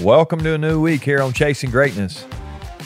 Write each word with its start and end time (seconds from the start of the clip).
Welcome 0.00 0.40
to 0.40 0.52
a 0.52 0.58
new 0.58 0.78
week 0.78 1.02
here 1.02 1.22
on 1.22 1.32
Chasing 1.32 1.70
Greatness. 1.70 2.26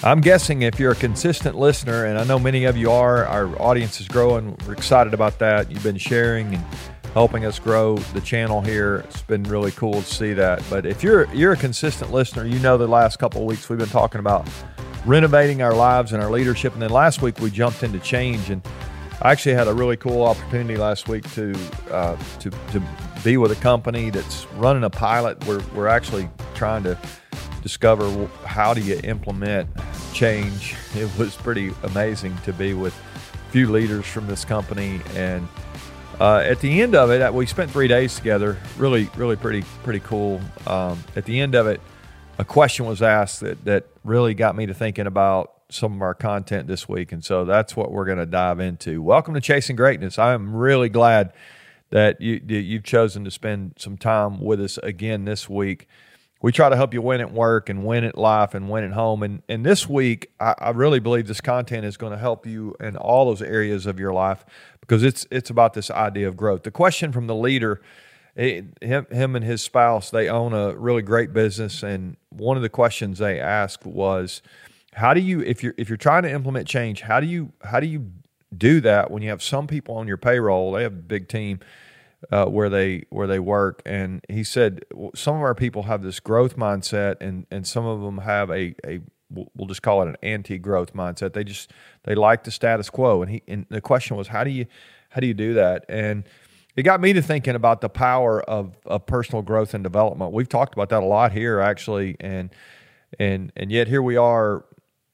I'm 0.05 0.21
guessing 0.21 0.63
if 0.63 0.79
you're 0.79 0.93
a 0.93 0.95
consistent 0.95 1.57
listener, 1.57 2.05
and 2.05 2.17
I 2.17 2.23
know 2.23 2.39
many 2.39 2.67
of 2.67 2.77
you 2.77 2.93
are, 2.93 3.27
our 3.27 3.61
audience 3.61 4.01
is 4.01 4.07
growing. 4.07 4.57
We're 4.65 4.75
excited 4.75 5.13
about 5.13 5.41
that. 5.41 5.73
You've 5.73 5.83
been 5.83 5.97
sharing 5.97 6.55
and 6.55 6.65
helping 7.13 7.45
us 7.45 7.59
grow 7.59 7.97
the 7.97 8.21
channel 8.21 8.61
here. 8.61 8.99
It's 9.09 9.23
been 9.23 9.43
really 9.43 9.73
cool 9.73 9.95
to 9.95 10.03
see 10.05 10.35
that. 10.35 10.63
But 10.71 10.87
if 10.87 11.03
you're 11.03 11.25
you're 11.35 11.51
a 11.51 11.57
consistent 11.57 12.13
listener, 12.13 12.47
you 12.47 12.61
know 12.61 12.79
the 12.79 12.87
last 12.87 13.19
couple 13.19 13.41
of 13.41 13.49
weeks 13.49 13.69
we've 13.69 13.81
been 13.81 13.89
talking 13.89 14.21
about 14.21 14.49
renovating 15.05 15.63
our 15.63 15.75
lives 15.75 16.13
and 16.13 16.23
our 16.23 16.31
leadership. 16.31 16.75
And 16.75 16.83
then 16.83 16.91
last 16.91 17.23
week 17.23 17.41
we 17.41 17.51
jumped 17.51 17.83
into 17.83 17.99
change. 17.99 18.51
And 18.51 18.63
I 19.21 19.33
actually 19.33 19.57
had 19.57 19.67
a 19.67 19.75
really 19.75 19.97
cool 19.97 20.23
opportunity 20.23 20.77
last 20.77 21.09
week 21.09 21.29
to 21.33 21.59
uh, 21.91 22.17
to 22.39 22.51
to 22.51 22.81
be 23.25 23.37
with 23.37 23.51
a 23.51 23.61
company 23.61 24.11
that's 24.11 24.47
running 24.59 24.85
a 24.85 24.91
pilot. 24.91 25.45
We're 25.45 25.63
we're 25.75 25.89
actually 25.89 26.31
trying 26.61 26.83
to 26.83 26.95
discover 27.63 28.27
how 28.45 28.75
do 28.75 28.83
you 28.83 29.01
implement 29.03 29.67
change. 30.13 30.77
It 30.95 31.09
was 31.19 31.35
pretty 31.35 31.73
amazing 31.85 32.37
to 32.45 32.53
be 32.53 32.75
with 32.75 32.93
a 32.93 33.51
few 33.51 33.71
leaders 33.71 34.05
from 34.05 34.27
this 34.27 34.45
company 34.45 35.01
and. 35.15 35.49
Uh, 36.21 36.43
at 36.45 36.61
the 36.61 36.83
end 36.83 36.95
of 36.95 37.11
it, 37.11 37.33
we 37.33 37.47
spent 37.47 37.71
three 37.71 37.89
days 37.89 38.15
together. 38.15 38.59
Really, 38.77 39.09
really 39.17 39.37
pretty, 39.37 39.63
pretty 39.83 40.01
cool. 40.01 40.39
Um, 40.67 41.03
at 41.17 41.25
the 41.25 41.41
end 41.41 41.55
of 41.55 41.67
it, 41.67 41.81
a 42.39 42.45
question 42.45 42.85
was 42.85 43.01
asked 43.01 43.41
that 43.41 43.65
that 43.65 43.87
really 44.05 44.35
got 44.35 44.55
me 44.55 44.67
to 44.67 44.75
thinking 44.75 45.07
about 45.07 45.55
some 45.71 45.95
of 45.95 46.03
our 46.03 46.13
content 46.13 46.67
this 46.67 46.87
week, 46.87 47.11
and 47.13 47.25
so 47.25 47.47
that's 47.47 47.75
what 47.75 47.91
we're 47.91 48.05
going 48.05 48.19
to 48.19 48.27
dive 48.27 48.61
into. 48.61 49.01
Welcome 49.01 49.33
to 49.33 49.41
Chasing 49.41 49.77
Greatness. 49.77 50.19
I 50.19 50.35
am 50.35 50.55
really 50.55 50.91
glad 50.91 51.33
that 51.89 52.21
you 52.21 52.39
you've 52.47 52.85
chosen 52.85 53.25
to 53.25 53.31
spend 53.31 53.77
some 53.79 53.97
time 53.97 54.43
with 54.43 54.61
us 54.61 54.77
again 54.77 55.25
this 55.25 55.49
week 55.49 55.89
we 56.43 56.53
try 56.53 56.69
to 56.69 56.77
help 56.77 56.95
you 56.95 57.03
win 57.03 57.21
at 57.21 57.33
work 57.33 57.69
and 57.69 57.85
win 57.85 58.05
at 58.05 58.17
life 58.17 58.55
and 58.55 58.71
win 58.71 58.85
at 58.85 58.93
home. 58.93 59.23
And 59.23 59.43
and 59.49 59.65
this 59.65 59.89
week, 59.89 60.31
I, 60.41 60.55
I 60.59 60.71
really 60.71 61.01
believe 61.01 61.27
this 61.27 61.41
content 61.41 61.85
is 61.85 61.97
going 61.97 62.13
to 62.13 62.19
help 62.19 62.47
you 62.47 62.75
in 62.81 62.97
all 62.97 63.27
those 63.27 63.43
areas 63.43 63.87
of 63.87 64.01
your 64.01 64.13
life 64.13 64.45
because 64.81 65.03
it's 65.03 65.27
it's 65.31 65.51
about 65.51 65.75
this 65.75 65.91
idea 65.91 66.29
of 66.29 66.37
growth. 66.37 66.63
The 66.63 66.71
question 66.71 67.13
from 67.13 67.27
the 67.27 67.35
leader, 67.35 67.81
it, 68.35 68.65
him 68.81 69.07
him 69.11 69.37
and 69.37 69.45
his 69.45 69.63
spouse, 69.63 70.11
they 70.11 70.29
own 70.29 70.53
a 70.55 70.75
really 70.75 71.03
great 71.03 71.33
business, 71.33 71.83
and 71.83 72.17
one 72.31 72.57
of 72.57 72.63
the 72.63 72.71
questions 72.71 73.19
they 73.19 73.39
asked 73.39 73.85
was, 73.85 74.41
how 74.95 75.13
do 75.13 75.21
you 75.21 75.41
if 75.43 75.63
you're 75.63 75.75
if 75.77 75.89
you're 75.89 75.99
trying 75.99 76.23
to 76.23 76.31
implement 76.31 76.67
change, 76.67 77.03
how 77.03 77.21
do 77.21 77.27
you 77.27 77.53
how 77.63 77.81
do 77.81 77.87
you 77.87 78.11
do 78.57 78.81
that 78.81 79.11
when 79.11 79.23
you 79.23 79.29
have 79.29 79.43
some 79.43 79.67
people 79.67 79.97
on 79.97 80.09
your 80.09 80.17
payroll? 80.17 80.73
They 80.73 80.83
have 80.85 80.93
a 80.93 80.97
big 80.97 81.29
team 81.29 81.61
uh, 82.31 82.47
where 82.47 82.69
they 82.69 83.05
where 83.11 83.27
they 83.27 83.39
work, 83.39 83.83
and 83.87 84.25
he 84.29 84.45
said 84.45 84.85
some 85.15 85.37
of 85.37 85.43
our 85.43 85.55
people 85.55 85.85
have 85.85 86.03
this 86.03 86.21
growth 86.21 86.57
mindset, 86.57 87.17
and 87.21 87.47
and 87.51 87.67
some 87.67 87.87
of 87.87 88.01
them 88.03 88.19
have 88.19 88.51
a 88.51 88.75
a 88.87 89.01
we'll 89.31 89.69
just 89.69 89.83
call 89.83 90.03
it 90.03 90.09
an 90.09 90.17
anti-growth 90.23 90.93
mindset. 90.93 91.33
They 91.33 91.45
just 91.45 91.73
they 92.05 92.15
like 92.15 92.45
the 92.45 92.51
status 92.51 92.91
quo, 92.91 93.23
and 93.23 93.31
he 93.31 93.43
and 93.49 93.67
the 93.69 93.81
question 93.81 94.17
was 94.17 94.29
how 94.29 94.45
do 94.45 94.51
you 94.51 94.67
how 95.11 95.21
do 95.21 95.27
you 95.27 95.35
do 95.35 95.55
that? 95.55 95.85
And 95.89 96.25
it 96.77 96.83
got 96.83 97.01
me 97.01 97.13
to 97.13 97.23
thinking 97.23 97.57
about 97.57 97.81
the 97.81 97.89
power 97.89 98.41
of, 98.43 98.77
of 98.87 99.05
personal 99.05 99.43
growth 99.43 99.75
and 99.75 99.83
development. 99.83 100.33
We've 100.33 100.49
talked 100.49 100.73
about 100.73 100.89
that 100.91 101.03
a 101.03 101.07
lot 101.07 101.33
here, 101.33 101.61
actually, 101.61 102.17
and 102.21 102.51
and 103.19 103.53
and 103.57 103.73
yet 103.73 103.89
here 103.89 104.03
we 104.03 104.17
are. 104.17 104.65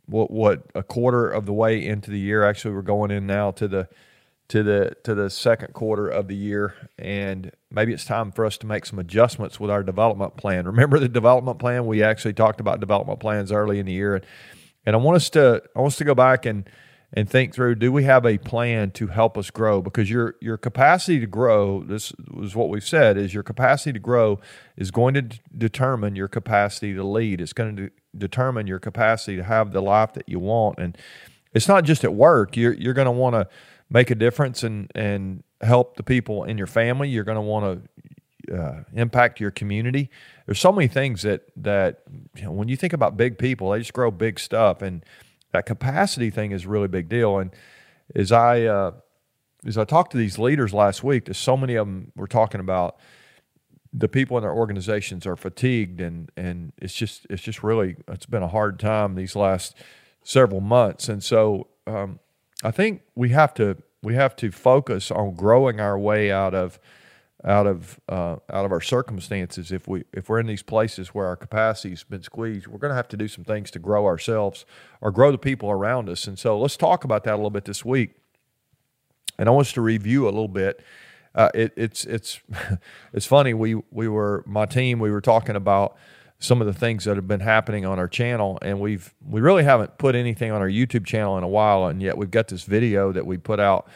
What 0.07 0.31
what 0.31 0.63
a 0.75 0.83
quarter 0.83 1.29
of 1.29 1.47
the 1.47 1.53
way 1.53 1.85
into 1.85 2.11
the 2.11 2.19
year? 2.19 2.45
Actually, 2.45 2.75
we're 2.75 2.83
going 2.83 3.11
in 3.11 3.27
now 3.27 3.51
to 3.53 3.69
the 3.69 3.89
to 4.49 4.63
the 4.63 4.97
to 5.05 5.15
the 5.15 5.29
second 5.29 5.75
quarter 5.75 6.09
of 6.09 6.29
the 6.29 6.37
year 6.37 6.75
and 6.99 7.51
maybe 7.71 7.93
it's 7.93 8.05
time 8.05 8.31
for 8.31 8.45
us 8.45 8.57
to 8.59 8.67
make 8.67 8.87
some 8.87 8.99
adjustments 8.99 9.59
with 9.59 9.71
our 9.71 9.83
development 9.83 10.37
plan. 10.37 10.67
Remember 10.67 10.99
the 10.99 11.09
development 11.09 11.59
plan? 11.59 11.87
We 11.87 12.03
actually 12.03 12.35
talked 12.35 12.61
about 12.61 12.81
development 12.81 13.21
plans 13.21 13.51
early 13.51 13.79
in 13.79 13.87
the 13.87 13.93
year 13.93 14.17
and, 14.17 14.27
and 14.85 14.95
i 14.95 14.99
want 14.99 15.17
us 15.17 15.29
to 15.31 15.63
i 15.75 15.81
want 15.81 15.93
us 15.93 15.99
to 15.99 16.05
go 16.05 16.15
back 16.15 16.47
and 16.47 16.69
and 17.13 17.29
think 17.31 17.55
through 17.55 17.77
do 17.77 17.93
we 17.93 18.05
have 18.05 18.27
a 18.27 18.39
plan 18.39 18.91
to 18.93 19.07
help 19.09 19.39
us 19.39 19.51
grow? 19.51 19.81
Because 19.81 20.11
your 20.11 20.35
your 20.41 20.57
capacity 20.57 21.21
to 21.21 21.27
grow 21.27 21.83
this 21.83 22.13
was 22.31 22.55
what 22.55 22.69
we've 22.69 22.87
said 22.87 23.17
is 23.17 23.33
your 23.33 23.43
capacity 23.43 23.93
to 23.93 23.99
grow 23.99 24.41
is 24.77 24.91
going 24.91 25.15
to 25.15 25.23
d- 25.23 25.41
determine 25.57 26.17
your 26.17 26.29
capacity 26.29 26.95
to 26.95 27.05
lead. 27.05 27.41
It's 27.41 27.53
going 27.53 27.77
to 27.77 27.83
de- 27.89 27.91
determine 28.17 28.67
your 28.67 28.79
capacity 28.79 29.37
to 29.37 29.45
have 29.45 29.73
the 29.73 29.83
life 29.83 30.13
that 30.15 30.29
you 30.29 30.39
want 30.39 30.79
and 30.79 30.97
it's 31.55 31.69
not 31.69 31.85
just 31.85 32.05
at 32.05 32.13
work. 32.13 32.57
You're 32.57 32.75
you're 32.75 32.95
going 32.95 33.07
to 33.07 33.13
want 33.13 33.35
to 33.35 33.49
make 33.91 34.11
a 34.11 34.15
difference 34.15 34.63
and 34.63 34.91
and 34.95 35.43
help 35.61 35.97
the 35.97 36.03
people 36.03 36.45
in 36.45 36.59
your 36.59 36.67
family. 36.67 37.09
You're 37.09 37.25
going 37.25 37.37
to 37.37 37.43
want 37.43 37.83
to 38.47 38.55
uh, 38.55 38.85
impact 38.93 39.41
your 39.41 39.51
community. 39.51 40.11
There's 40.47 40.61
so 40.61 40.73
many 40.73 40.89
things 40.89 41.23
that 41.23 41.43
that 41.57 42.03
you 42.35 42.45
know, 42.45 42.53
when 42.53 42.69
you 42.69 42.77
think 42.77 42.93
about 42.93 43.17
big 43.17 43.39
people, 43.39 43.71
they 43.71 43.79
just 43.79 43.93
grow 43.93 44.11
big 44.11 44.39
stuff, 44.39 44.83
and 44.83 45.05
that 45.53 45.67
capacity 45.67 46.31
thing 46.31 46.53
is 46.53 46.65
a 46.65 46.69
really 46.69 46.89
big 46.89 47.09
deal. 47.09 47.39
And 47.39 47.51
as 48.15 48.33
I 48.33 48.63
uh, 48.63 48.93
as 49.67 49.79
I 49.79 49.85
talked 49.85 50.13
to 50.13 50.19
these 50.19 50.39
leaders 50.39 50.73
last 50.73 51.03
week, 51.03 51.27
there's 51.27 51.39
so 51.39 51.57
many 51.57 51.75
of 51.75 51.87
them 51.87 52.13
were 52.15 52.29
talking 52.29 52.61
about 52.61 52.99
the 53.93 54.09
people 54.09 54.37
in 54.37 54.43
their 54.43 54.53
organizations 54.53 55.27
are 55.27 55.37
fatigued, 55.37 56.01
and 56.01 56.31
and 56.37 56.73
it's 56.79 56.95
just 56.95 57.27
it's 57.31 57.43
just 57.43 57.63
really 57.63 57.97
it's 58.09 58.27
been 58.27 58.43
a 58.43 58.49
hard 58.49 58.79
time 58.79 59.15
these 59.15 59.35
last 59.35 59.77
several 60.23 60.61
months, 60.61 61.09
and 61.09 61.23
so. 61.23 61.69
Um, 61.87 62.19
I 62.63 62.71
think 62.71 63.03
we 63.15 63.31
have 63.31 63.55
to 63.55 63.77
we 64.03 64.15
have 64.15 64.37
to 64.37 64.51
focus 64.51 65.11
on 65.11 65.35
growing 65.35 65.81
our 65.81 65.99
way 65.99 66.31
out 66.31 66.55
of 66.55 66.79
out 67.45 67.67
of 67.67 68.01
uh, 68.09 68.37
out 68.51 68.65
of 68.65 68.73
our 68.73 68.81
circumstances. 68.81 69.71
If 69.71 69.87
we 69.87 70.05
if 70.13 70.29
we're 70.29 70.41
in 70.41 70.47
these 70.47 70.63
places 70.63 71.09
where 71.09 71.27
our 71.27 71.37
capacity's 71.37 72.03
been 72.03 72.23
squeezed, 72.23 72.67
we're 72.67 72.79
going 72.79 72.91
to 72.91 72.97
have 72.97 73.09
to 73.09 73.17
do 73.17 73.29
some 73.29 73.45
things 73.45 73.71
to 73.73 73.79
grow 73.79 74.07
ourselves 74.07 74.65
or 75.01 75.11
grow 75.11 75.31
the 75.31 75.39
people 75.39 75.71
around 75.71 76.09
us. 76.09 76.27
And 76.27 76.39
so 76.39 76.59
let's 76.59 76.77
talk 76.77 77.05
about 77.05 77.25
that 77.25 77.35
a 77.35 77.37
little 77.37 77.51
bit 77.51 77.65
this 77.65 77.85
week. 77.85 78.15
And 79.39 79.49
I 79.49 79.53
want 79.53 79.69
us 79.69 79.73
to 79.75 79.83
review 79.83 80.25
a 80.25 80.31
little 80.31 80.49
bit. 80.49 80.83
Uh, 81.35 81.51
it, 81.55 81.73
it's 81.77 82.05
it's 82.05 82.41
it's 83.13 83.27
funny. 83.27 83.55
We 83.55 83.75
we 83.91 84.09
were 84.09 84.43
my 84.47 84.67
team. 84.67 84.99
We 84.99 85.11
were 85.11 85.21
talking 85.21 85.57
about 85.57 85.97
some 86.39 86.61
of 86.61 86.67
the 86.67 86.75
things 86.75 87.05
that 87.05 87.17
have 87.17 87.27
been 87.27 87.41
happening 87.41 87.85
on 87.85 87.99
our 87.99 88.09
channel 88.09 88.59
and 88.63 88.81
we've 88.81 89.15
we 89.27 89.41
really 89.41 89.65
haven't 89.65 89.97
put 89.99 90.15
anything 90.15 90.53
on 90.53 90.61
our 90.61 90.69
YouTube 90.69 91.07
channel 91.07 91.39
in 91.39 91.45
a 91.45 91.49
while 91.49 91.87
and 91.87 92.03
yet 92.03 92.19
we've 92.19 92.31
got 92.31 92.49
this 92.49 92.65
video 92.65 93.13
that 93.13 93.27
we 93.27 93.37
put 93.37 93.59
out 93.59 93.89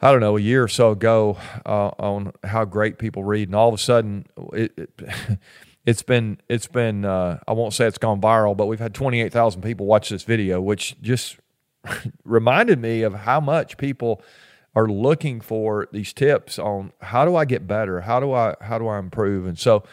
I 0.00 0.10
don't 0.10 0.20
know 0.20 0.36
a 0.36 0.40
year 0.40 0.62
or 0.62 0.68
so 0.68 0.90
ago 0.90 1.38
uh, 1.66 1.90
on 1.98 2.32
how 2.42 2.64
great 2.64 2.98
people 2.98 3.24
read 3.24 3.48
and 3.48 3.54
all 3.54 3.68
of 3.68 3.74
a 3.74 3.78
sudden 3.78 4.26
it, 4.52 4.72
it 4.76 4.90
it's 5.86 6.02
been 6.02 6.40
it's 6.48 6.66
been 6.66 7.04
uh, 7.04 7.38
I 7.46 7.52
won't 7.52 7.74
say 7.74 7.86
it's 7.86 7.98
gone 7.98 8.20
viral 8.20 8.56
but 8.56 8.66
we've 8.66 8.80
had 8.80 8.94
28,000 8.94 9.60
people 9.62 9.86
watch 9.86 10.08
this 10.08 10.22
video 10.22 10.60
which 10.60 11.00
just 11.02 11.36
reminded 12.24 12.80
me 12.80 13.02
of 13.02 13.14
how 13.14 13.40
much 13.40 13.76
people 13.76 14.22
are 14.74 14.88
looking 14.88 15.40
for 15.40 15.88
these 15.92 16.12
tips 16.12 16.58
on 16.58 16.92
how 17.00 17.24
do 17.24 17.36
I 17.36 17.44
get 17.44 17.66
better? 17.66 18.00
How 18.00 18.20
do 18.20 18.32
I 18.32 18.54
how 18.60 18.78
do 18.78 18.88
I 18.88 18.98
improve? 18.98 19.46
And 19.46 19.58
so 19.58 19.84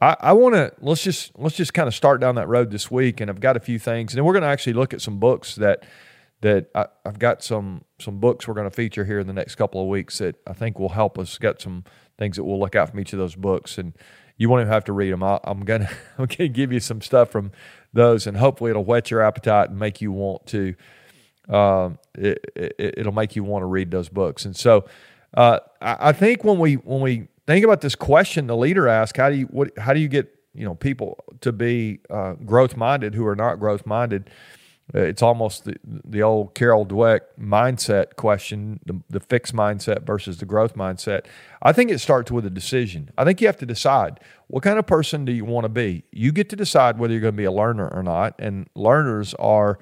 I, 0.00 0.16
I 0.20 0.32
want 0.32 0.54
to 0.54 0.72
let's 0.80 1.02
just 1.02 1.32
let's 1.38 1.56
just 1.56 1.74
kind 1.74 1.86
of 1.86 1.94
start 1.94 2.20
down 2.20 2.36
that 2.36 2.48
road 2.48 2.70
this 2.70 2.90
week, 2.90 3.20
and 3.20 3.30
I've 3.30 3.40
got 3.40 3.56
a 3.56 3.60
few 3.60 3.78
things, 3.78 4.12
and 4.12 4.18
then 4.18 4.24
we're 4.24 4.32
going 4.32 4.42
to 4.42 4.48
actually 4.48 4.72
look 4.72 4.94
at 4.94 5.00
some 5.00 5.18
books 5.18 5.56
that 5.56 5.84
that 6.40 6.70
I, 6.74 6.86
have 7.04 7.18
got 7.18 7.42
some 7.42 7.84
some 7.98 8.18
books 8.18 8.48
we're 8.48 8.54
going 8.54 8.68
to 8.68 8.74
feature 8.74 9.04
here 9.04 9.18
in 9.18 9.26
the 9.26 9.32
next 9.32 9.56
couple 9.56 9.80
of 9.80 9.88
weeks 9.88 10.18
that 10.18 10.36
I 10.46 10.54
think 10.54 10.78
will 10.78 10.90
help 10.90 11.18
us 11.18 11.36
get 11.36 11.60
some 11.60 11.84
things 12.18 12.36
that 12.36 12.44
we'll 12.44 12.58
look 12.58 12.74
out 12.74 12.90
from 12.90 13.00
each 13.00 13.12
of 13.12 13.18
those 13.18 13.34
books, 13.34 13.76
and 13.76 13.94
you 14.38 14.48
won't 14.48 14.62
even 14.62 14.72
have 14.72 14.84
to 14.84 14.92
read 14.94 15.12
them. 15.12 15.22
I, 15.22 15.38
am 15.44 15.60
gonna 15.60 15.90
I'm 16.18 16.26
gonna 16.26 16.48
give 16.48 16.72
you 16.72 16.80
some 16.80 17.02
stuff 17.02 17.30
from 17.30 17.52
those, 17.92 18.26
and 18.26 18.38
hopefully 18.38 18.70
it'll 18.70 18.84
whet 18.84 19.10
your 19.10 19.20
appetite 19.20 19.68
and 19.70 19.78
make 19.78 20.00
you 20.00 20.12
want 20.12 20.46
to. 20.46 20.74
Um, 21.48 21.98
it, 22.14 22.38
it, 22.54 23.04
will 23.04 23.12
make 23.12 23.34
you 23.34 23.42
want 23.42 23.62
to 23.62 23.66
read 23.66 23.90
those 23.90 24.08
books, 24.08 24.44
and 24.44 24.56
so 24.56 24.86
uh, 25.34 25.58
I, 25.82 25.96
I 26.08 26.12
think 26.12 26.44
when 26.44 26.58
we 26.58 26.74
when 26.74 27.00
we 27.00 27.28
think 27.46 27.64
about 27.64 27.80
this 27.80 27.94
question 27.94 28.46
the 28.46 28.56
leader 28.56 28.88
asked 28.88 29.16
how 29.16 29.30
do 29.30 29.36
you 29.36 29.46
what 29.46 29.76
how 29.78 29.92
do 29.92 30.00
you 30.00 30.08
get 30.08 30.34
you 30.54 30.64
know 30.64 30.74
people 30.74 31.22
to 31.40 31.52
be 31.52 32.00
uh, 32.10 32.34
growth 32.44 32.76
minded 32.76 33.14
who 33.14 33.26
are 33.26 33.36
not 33.36 33.58
growth 33.58 33.86
minded 33.86 34.30
uh, 34.94 35.00
it's 35.00 35.22
almost 35.22 35.64
the, 35.64 35.76
the 35.84 36.22
old 36.22 36.54
Carol 36.54 36.84
Dweck 36.84 37.20
mindset 37.38 38.16
question 38.16 38.80
the, 38.84 39.00
the 39.08 39.20
fixed 39.20 39.54
mindset 39.54 40.04
versus 40.04 40.38
the 40.38 40.46
growth 40.46 40.74
mindset. 40.74 41.26
I 41.62 41.72
think 41.72 41.90
it 41.90 42.00
starts 42.00 42.30
with 42.30 42.44
a 42.44 42.50
decision. 42.50 43.10
I 43.16 43.24
think 43.24 43.40
you 43.40 43.46
have 43.46 43.56
to 43.58 43.66
decide 43.66 44.20
what 44.48 44.62
kind 44.62 44.78
of 44.78 44.86
person 44.86 45.24
do 45.24 45.32
you 45.32 45.44
want 45.44 45.64
to 45.64 45.68
be? 45.68 46.04
You 46.10 46.32
get 46.32 46.48
to 46.50 46.56
decide 46.56 46.98
whether 46.98 47.12
you're 47.12 47.20
going 47.20 47.34
to 47.34 47.38
be 47.38 47.44
a 47.44 47.52
learner 47.52 47.88
or 47.88 48.02
not 48.02 48.34
and 48.38 48.68
learners 48.74 49.34
are 49.34 49.78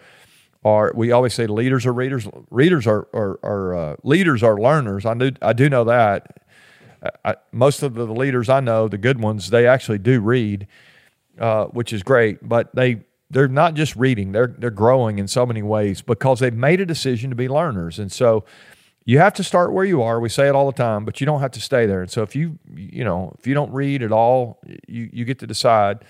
are 0.64 0.92
we 0.94 1.12
always 1.12 1.34
say 1.34 1.46
leaders 1.46 1.86
are 1.86 1.92
readers 1.92 2.28
readers 2.50 2.86
are 2.86 3.08
are, 3.14 3.38
are 3.42 3.74
uh, 3.74 3.96
leaders 4.02 4.42
are 4.42 4.58
learners. 4.58 5.06
I 5.06 5.14
do 5.14 5.30
I 5.40 5.52
do 5.52 5.70
know 5.70 5.84
that 5.84 6.37
I, 7.24 7.36
most 7.52 7.82
of 7.82 7.94
the 7.94 8.06
leaders 8.06 8.48
I 8.48 8.60
know, 8.60 8.88
the 8.88 8.98
good 8.98 9.20
ones, 9.20 9.50
they 9.50 9.66
actually 9.66 9.98
do 9.98 10.20
read, 10.20 10.66
uh, 11.38 11.66
which 11.66 11.92
is 11.92 12.02
great. 12.02 12.46
But 12.48 12.74
they 12.74 13.02
they're 13.30 13.48
not 13.48 13.74
just 13.74 13.96
reading; 13.96 14.32
they're 14.32 14.54
they're 14.58 14.70
growing 14.70 15.18
in 15.18 15.28
so 15.28 15.46
many 15.46 15.62
ways 15.62 16.02
because 16.02 16.40
they've 16.40 16.54
made 16.54 16.80
a 16.80 16.86
decision 16.86 17.30
to 17.30 17.36
be 17.36 17.48
learners. 17.48 17.98
And 17.98 18.10
so 18.12 18.44
you 19.04 19.18
have 19.18 19.34
to 19.34 19.44
start 19.44 19.72
where 19.72 19.84
you 19.84 20.02
are. 20.02 20.20
We 20.20 20.28
say 20.28 20.48
it 20.48 20.54
all 20.54 20.66
the 20.66 20.76
time, 20.76 21.04
but 21.04 21.20
you 21.20 21.26
don't 21.26 21.40
have 21.40 21.52
to 21.52 21.60
stay 21.60 21.86
there. 21.86 22.02
And 22.02 22.10
so 22.10 22.22
if 22.22 22.36
you 22.36 22.58
you 22.74 23.04
know 23.04 23.34
if 23.38 23.46
you 23.46 23.54
don't 23.54 23.72
read 23.72 24.02
at 24.02 24.12
all, 24.12 24.60
you 24.86 25.10
you 25.12 25.24
get 25.24 25.38
to 25.40 25.46
decide. 25.46 26.04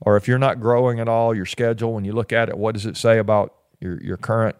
or 0.00 0.16
if 0.16 0.28
you're 0.28 0.38
not 0.38 0.60
growing 0.60 1.00
at 1.00 1.08
all, 1.08 1.34
your 1.34 1.46
schedule, 1.46 1.94
when 1.94 2.04
you 2.04 2.12
look 2.12 2.32
at 2.32 2.48
it, 2.48 2.58
what 2.58 2.74
does 2.74 2.86
it 2.86 2.96
say 2.96 3.18
about 3.18 3.54
your, 3.80 4.02
your 4.02 4.16
current 4.16 4.56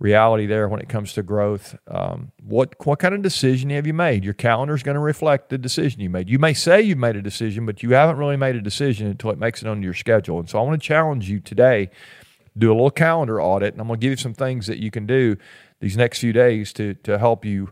reality 0.00 0.46
there 0.46 0.68
when 0.68 0.80
it 0.80 0.88
comes 0.88 1.12
to 1.12 1.22
growth? 1.22 1.78
Um, 1.86 2.32
what, 2.42 2.74
what 2.84 2.98
kind 2.98 3.14
of 3.14 3.22
decision 3.22 3.70
have 3.70 3.86
you 3.86 3.94
made? 3.94 4.24
Your 4.24 4.34
calendar 4.34 4.74
is 4.74 4.82
going 4.82 4.96
to 4.96 5.00
reflect 5.00 5.50
the 5.50 5.58
decision 5.58 6.00
you 6.00 6.10
made. 6.10 6.28
You 6.28 6.40
may 6.40 6.54
say 6.54 6.82
you've 6.82 6.98
made 6.98 7.14
a 7.14 7.22
decision, 7.22 7.66
but 7.66 7.84
you 7.84 7.90
haven't 7.92 8.16
really 8.16 8.36
made 8.36 8.56
a 8.56 8.60
decision 8.60 9.06
until 9.06 9.30
it 9.30 9.38
makes 9.38 9.62
it 9.62 9.68
on 9.68 9.82
your 9.82 9.94
schedule. 9.94 10.40
And 10.40 10.50
so 10.50 10.58
I 10.58 10.62
want 10.62 10.82
to 10.82 10.84
challenge 10.84 11.30
you 11.30 11.38
today 11.38 11.90
do 12.58 12.70
a 12.70 12.74
little 12.74 12.90
calendar 12.90 13.40
audit, 13.40 13.74
and 13.74 13.80
I'm 13.80 13.86
going 13.86 14.00
to 14.00 14.04
give 14.04 14.10
you 14.10 14.16
some 14.16 14.34
things 14.34 14.66
that 14.66 14.78
you 14.78 14.90
can 14.90 15.06
do 15.06 15.36
these 15.80 15.96
next 15.96 16.18
few 16.18 16.32
days 16.32 16.72
to 16.74 16.94
to 16.94 17.18
help 17.18 17.44
you 17.44 17.70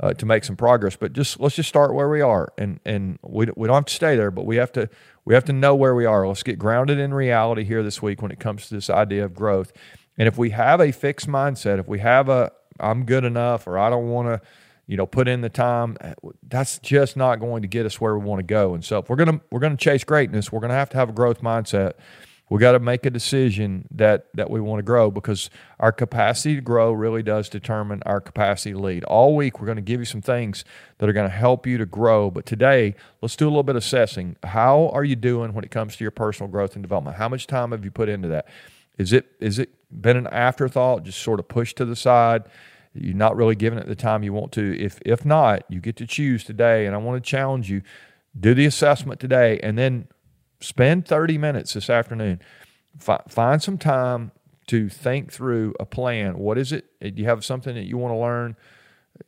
uh, 0.00 0.12
to 0.14 0.26
make 0.26 0.44
some 0.44 0.56
progress. 0.56 0.96
But 0.96 1.12
just 1.12 1.40
let's 1.40 1.56
just 1.56 1.68
start 1.68 1.94
where 1.94 2.08
we 2.08 2.20
are, 2.20 2.52
and 2.58 2.80
and 2.84 3.18
we 3.22 3.46
we 3.56 3.66
don't 3.66 3.76
have 3.76 3.84
to 3.86 3.94
stay 3.94 4.16
there, 4.16 4.30
but 4.30 4.46
we 4.46 4.56
have 4.56 4.72
to 4.72 4.88
we 5.24 5.34
have 5.34 5.44
to 5.44 5.52
know 5.52 5.74
where 5.74 5.94
we 5.94 6.04
are. 6.04 6.26
Let's 6.26 6.42
get 6.42 6.58
grounded 6.58 6.98
in 6.98 7.12
reality 7.14 7.64
here 7.64 7.82
this 7.82 8.02
week 8.02 8.22
when 8.22 8.30
it 8.30 8.40
comes 8.40 8.68
to 8.68 8.74
this 8.74 8.90
idea 8.90 9.24
of 9.24 9.34
growth. 9.34 9.72
And 10.18 10.28
if 10.28 10.36
we 10.36 10.50
have 10.50 10.80
a 10.80 10.92
fixed 10.92 11.28
mindset, 11.28 11.78
if 11.78 11.88
we 11.88 12.00
have 12.00 12.28
a 12.28 12.52
I'm 12.80 13.04
good 13.06 13.24
enough 13.24 13.66
or 13.66 13.78
I 13.78 13.90
don't 13.90 14.08
want 14.08 14.28
to 14.28 14.46
you 14.86 14.96
know 14.96 15.06
put 15.06 15.28
in 15.28 15.40
the 15.40 15.48
time 15.48 15.96
eh, 16.00 16.14
that's 16.46 16.78
just 16.78 17.16
not 17.16 17.40
going 17.40 17.62
to 17.62 17.68
get 17.68 17.86
us 17.86 18.00
where 18.00 18.16
we 18.16 18.24
want 18.24 18.38
to 18.38 18.44
go 18.44 18.74
and 18.74 18.84
so 18.84 18.98
if 18.98 19.10
we're 19.10 19.16
going 19.16 19.38
to 19.38 19.44
we're 19.50 19.60
to 19.60 19.76
chase 19.76 20.04
greatness 20.04 20.50
we're 20.50 20.60
going 20.60 20.70
to 20.70 20.76
have 20.76 20.88
to 20.88 20.96
have 20.96 21.10
a 21.10 21.12
growth 21.12 21.42
mindset 21.42 21.94
we 22.50 22.58
got 22.58 22.72
to 22.72 22.78
make 22.78 23.04
a 23.04 23.10
decision 23.10 23.86
that 23.90 24.26
that 24.34 24.50
we 24.50 24.60
want 24.60 24.78
to 24.78 24.82
grow 24.82 25.10
because 25.10 25.50
our 25.78 25.92
capacity 25.92 26.54
to 26.54 26.60
grow 26.60 26.92
really 26.92 27.22
does 27.22 27.48
determine 27.48 28.02
our 28.06 28.20
capacity 28.20 28.72
to 28.72 28.78
lead. 28.78 29.04
All 29.04 29.36
week 29.36 29.60
we're 29.60 29.66
going 29.66 29.76
to 29.76 29.82
give 29.82 30.00
you 30.00 30.06
some 30.06 30.22
things 30.22 30.64
that 30.98 31.08
are 31.08 31.12
going 31.12 31.28
to 31.28 31.34
help 31.34 31.66
you 31.66 31.78
to 31.78 31.86
grow, 31.86 32.30
but 32.30 32.46
today 32.46 32.94
let's 33.20 33.36
do 33.36 33.46
a 33.46 33.50
little 33.50 33.62
bit 33.62 33.76
of 33.76 33.82
assessing. 33.82 34.36
How 34.42 34.88
are 34.92 35.04
you 35.04 35.16
doing 35.16 35.52
when 35.52 35.64
it 35.64 35.70
comes 35.70 35.96
to 35.96 36.04
your 36.04 36.10
personal 36.10 36.50
growth 36.50 36.74
and 36.74 36.82
development? 36.82 37.16
How 37.16 37.28
much 37.28 37.46
time 37.46 37.72
have 37.72 37.84
you 37.84 37.90
put 37.90 38.08
into 38.08 38.28
that? 38.28 38.46
Is 38.98 39.12
it 39.12 39.26
is 39.40 39.58
it 39.58 39.70
been 39.90 40.16
an 40.16 40.26
afterthought, 40.26 41.04
just 41.04 41.20
sort 41.20 41.40
of 41.40 41.48
pushed 41.48 41.76
to 41.78 41.84
the 41.84 41.96
side? 41.96 42.44
You're 42.94 43.14
not 43.14 43.36
really 43.36 43.54
giving 43.54 43.78
it 43.78 43.86
the 43.86 43.94
time 43.94 44.22
you 44.22 44.32
want 44.32 44.52
to. 44.52 44.78
If 44.78 44.98
if 45.06 45.24
not, 45.24 45.62
you 45.68 45.80
get 45.80 45.96
to 45.96 46.06
choose 46.06 46.44
today, 46.44 46.84
and 46.84 46.94
I 46.94 46.98
want 46.98 47.22
to 47.22 47.30
challenge 47.30 47.70
you. 47.70 47.82
Do 48.38 48.54
the 48.54 48.66
assessment 48.66 49.20
today, 49.20 49.58
and 49.62 49.78
then 49.78 50.08
spend 50.60 51.06
30 51.06 51.38
minutes 51.38 51.72
this 51.74 51.88
afternoon. 51.88 52.40
Find 52.98 53.62
some 53.62 53.78
time 53.78 54.32
to 54.66 54.88
think 54.88 55.32
through 55.32 55.74
a 55.80 55.86
plan. 55.86 56.38
What 56.38 56.58
is 56.58 56.72
it? 56.72 56.86
Do 57.00 57.12
you 57.14 57.24
have 57.26 57.44
something 57.44 57.74
that 57.74 57.84
you 57.84 57.96
want 57.96 58.12
to 58.12 58.18
learn? 58.18 58.56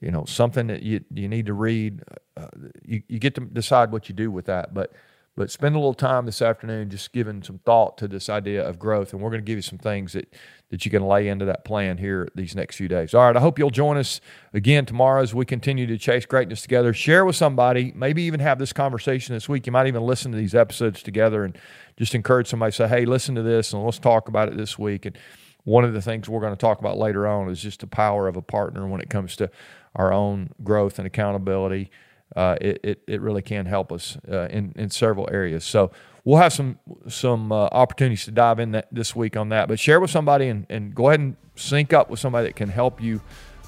You 0.00 0.10
know, 0.10 0.24
something 0.24 0.66
that 0.68 0.82
you 0.82 1.04
you 1.14 1.28
need 1.28 1.46
to 1.46 1.54
read. 1.54 2.02
Uh, 2.36 2.48
you 2.84 3.02
you 3.08 3.18
get 3.18 3.34
to 3.36 3.40
decide 3.42 3.92
what 3.92 4.08
you 4.08 4.14
do 4.14 4.30
with 4.30 4.46
that, 4.46 4.74
but 4.74 4.92
but 5.36 5.50
spend 5.50 5.74
a 5.74 5.78
little 5.78 5.94
time 5.94 6.26
this 6.26 6.42
afternoon 6.42 6.90
just 6.90 7.12
giving 7.12 7.42
some 7.42 7.58
thought 7.58 7.96
to 7.98 8.08
this 8.08 8.28
idea 8.28 8.66
of 8.66 8.78
growth, 8.78 9.12
and 9.12 9.22
we're 9.22 9.30
going 9.30 9.40
to 9.40 9.46
give 9.46 9.56
you 9.56 9.62
some 9.62 9.78
things 9.78 10.12
that 10.12 10.34
that 10.70 10.84
you 10.84 10.90
can 10.90 11.02
lay 11.02 11.26
into 11.26 11.44
that 11.44 11.64
plan 11.64 11.98
here 11.98 12.28
these 12.36 12.54
next 12.54 12.76
few 12.76 12.86
days. 12.86 13.12
All 13.12 13.26
right, 13.26 13.36
I 13.36 13.40
hope 13.40 13.58
you'll 13.58 13.70
join 13.70 13.96
us 13.96 14.20
again 14.54 14.86
tomorrow 14.86 15.20
as 15.20 15.34
we 15.34 15.44
continue 15.44 15.84
to 15.86 15.98
chase 15.98 16.26
greatness 16.26 16.62
together. 16.62 16.92
Share 16.92 17.24
with 17.24 17.34
somebody, 17.34 17.92
maybe 17.96 18.22
even 18.22 18.38
have 18.38 18.60
this 18.60 18.72
conversation 18.72 19.34
this 19.34 19.48
week. 19.48 19.66
You 19.66 19.72
might 19.72 19.88
even 19.88 20.02
listen 20.02 20.30
to 20.30 20.38
these 20.38 20.54
episodes 20.54 21.02
together 21.02 21.44
and 21.44 21.58
just 21.96 22.14
encourage 22.14 22.46
somebody 22.46 22.72
say, 22.72 22.86
"Hey, 22.86 23.04
listen 23.04 23.34
to 23.34 23.42
this, 23.42 23.72
and 23.72 23.84
let's 23.84 23.98
talk 23.98 24.28
about 24.28 24.48
it 24.48 24.56
this 24.56 24.78
week." 24.78 25.06
And 25.06 25.18
one 25.64 25.84
of 25.84 25.92
the 25.92 26.02
things 26.02 26.28
we're 26.28 26.40
going 26.40 26.54
to 26.54 26.60
talk 26.60 26.78
about 26.78 26.98
later 26.98 27.26
on 27.26 27.48
is 27.48 27.60
just 27.60 27.80
the 27.80 27.86
power 27.86 28.28
of 28.28 28.36
a 28.36 28.42
partner 28.42 28.86
when 28.86 29.00
it 29.00 29.10
comes 29.10 29.36
to 29.36 29.50
our 29.94 30.12
own 30.12 30.50
growth 30.62 30.98
and 30.98 31.06
accountability 31.06 31.90
uh, 32.36 32.56
it, 32.60 32.80
it, 32.82 33.02
it 33.06 33.20
really 33.20 33.42
can 33.42 33.66
help 33.66 33.92
us 33.92 34.16
uh, 34.30 34.46
in, 34.48 34.72
in 34.76 34.90
several 34.90 35.28
areas. 35.32 35.64
So 35.64 35.90
we'll 36.24 36.38
have 36.38 36.52
some 36.52 36.78
some 37.08 37.52
uh, 37.52 37.68
opportunities 37.72 38.24
to 38.26 38.30
dive 38.30 38.58
in 38.58 38.72
that 38.72 38.88
this 38.92 39.16
week 39.16 39.36
on 39.36 39.48
that. 39.50 39.68
But 39.68 39.80
share 39.80 40.00
with 40.00 40.10
somebody 40.10 40.48
and, 40.48 40.66
and 40.68 40.94
go 40.94 41.08
ahead 41.08 41.20
and 41.20 41.36
sync 41.56 41.92
up 41.92 42.10
with 42.10 42.20
somebody 42.20 42.48
that 42.48 42.56
can 42.56 42.68
help 42.68 43.02
you 43.02 43.20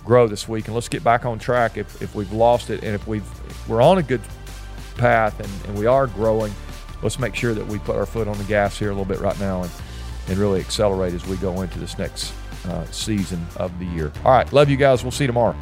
grow 0.04 0.26
this 0.26 0.48
week. 0.48 0.66
And 0.66 0.74
let's 0.74 0.88
get 0.88 1.04
back 1.04 1.24
on 1.24 1.38
track 1.38 1.76
if, 1.76 2.00
if 2.02 2.14
we've 2.14 2.32
lost 2.32 2.70
it 2.70 2.82
and 2.82 2.94
if 2.94 3.06
we've 3.06 3.22
if 3.48 3.68
we're 3.68 3.82
on 3.82 3.98
a 3.98 4.02
good 4.02 4.20
path 4.96 5.38
and, 5.40 5.68
and 5.68 5.78
we 5.78 5.86
are 5.86 6.06
growing. 6.06 6.52
Let's 7.02 7.18
make 7.18 7.34
sure 7.34 7.52
that 7.54 7.66
we 7.66 7.78
put 7.80 7.96
our 7.96 8.06
foot 8.06 8.28
on 8.28 8.38
the 8.38 8.44
gas 8.44 8.78
here 8.78 8.88
a 8.88 8.92
little 8.92 9.04
bit 9.04 9.18
right 9.18 9.38
now 9.40 9.62
and, 9.62 9.72
and 10.28 10.38
really 10.38 10.60
accelerate 10.60 11.14
as 11.14 11.26
we 11.26 11.36
go 11.38 11.62
into 11.62 11.80
this 11.80 11.98
next 11.98 12.32
uh, 12.66 12.84
season 12.86 13.44
of 13.56 13.76
the 13.80 13.86
year. 13.86 14.12
All 14.24 14.30
right, 14.30 14.50
love 14.52 14.70
you 14.70 14.76
guys. 14.76 15.02
We'll 15.02 15.10
see 15.10 15.24
you 15.24 15.28
tomorrow. 15.28 15.56